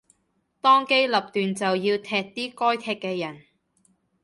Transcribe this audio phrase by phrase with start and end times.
[0.61, 3.43] 當機立斷就要踢啲該踢嘅人